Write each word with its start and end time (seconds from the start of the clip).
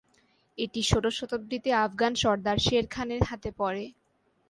এটি 0.57 0.81
ষোড়শ 0.83 1.15
শতাব্দীতে 1.19 1.69
আফগান 1.85 2.13
সর্দার 2.21 2.57
শের 2.59 2.85
খানের 2.93 3.21
হাতে 3.29 3.49
পড়ে। 3.59 3.83